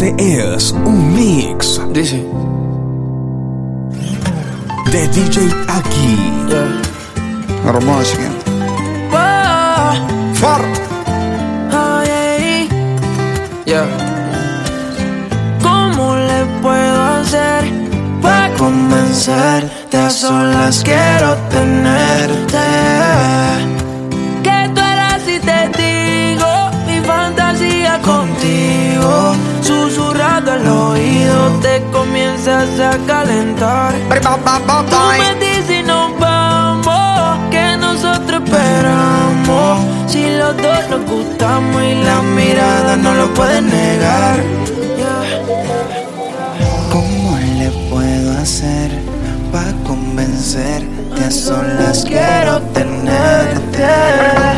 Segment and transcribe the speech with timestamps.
[0.00, 1.80] Es un mix.
[1.92, 2.24] Dice.
[4.92, 6.16] De DJ aquí.
[6.46, 6.54] Oh.
[6.54, 7.68] Oh, yeah.
[7.68, 8.18] Hermoso.
[9.10, 10.62] Wow.
[13.66, 13.86] Yeah.
[15.62, 17.64] ¿Cómo le puedo hacer
[18.22, 19.78] para comenzar?
[19.96, 22.58] a solas quiero tenerte
[30.58, 33.94] al oído te comienzas a calentar.
[34.88, 39.80] Tú me dices nos vamos, que nosotros esperamos.
[40.06, 44.38] Si los dos nos gustamos y la mirada no lo pueden negar.
[46.92, 48.90] ¿Cómo le puedo hacer
[49.52, 51.24] para convencerte?
[51.24, 54.57] A solas quiero tenerte.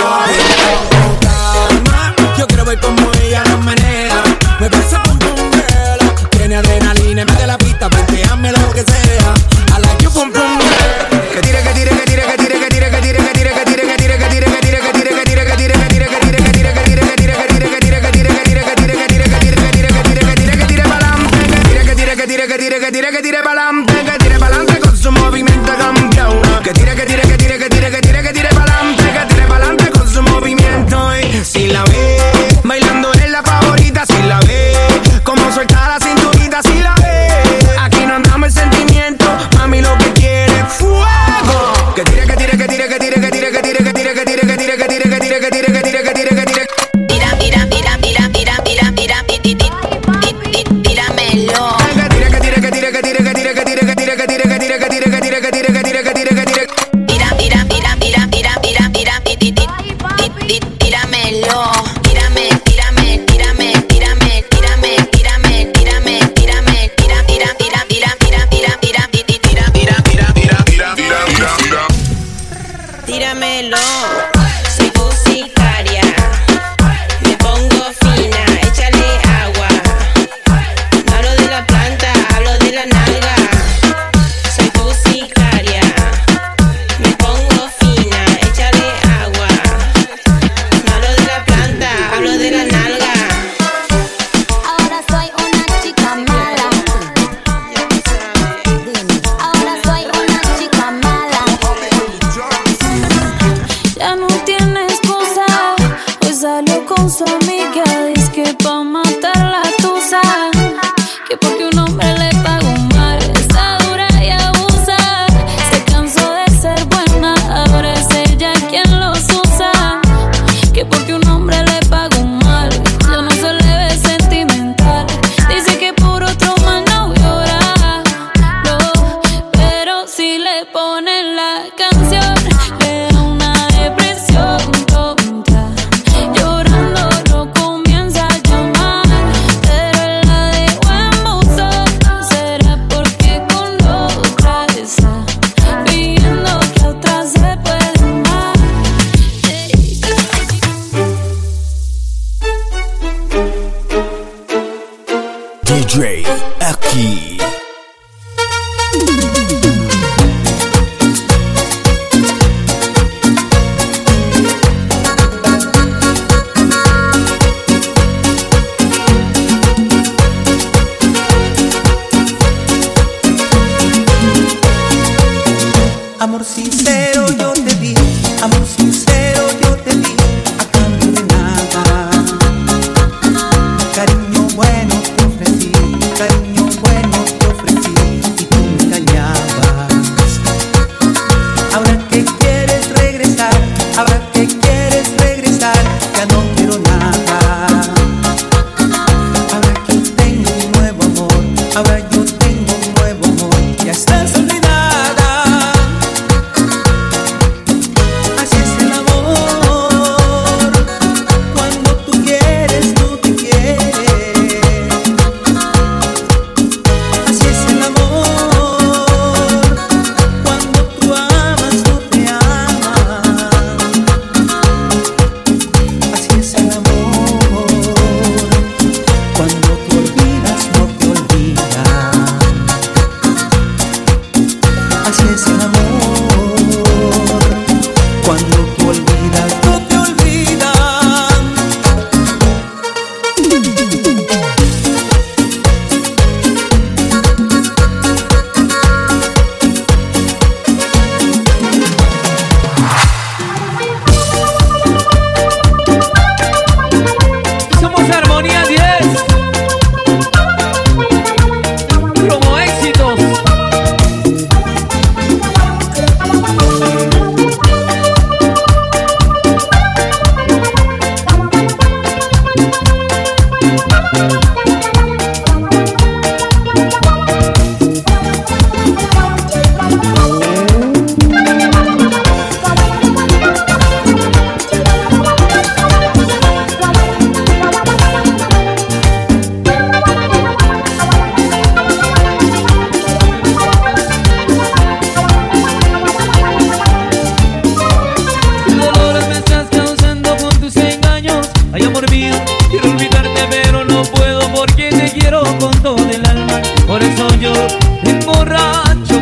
[73.05, 74.40] tíramelo.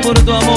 [0.10, 0.49] Por tu.